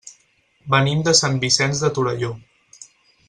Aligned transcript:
Venim 0.75 1.03
de 1.09 1.13
Sant 1.19 1.37
Vicenç 1.45 1.81
de 1.85 1.91
Torelló. 1.99 2.31